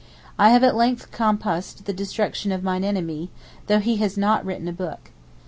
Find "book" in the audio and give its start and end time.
4.73-5.11